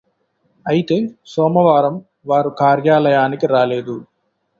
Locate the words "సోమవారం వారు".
1.25-2.51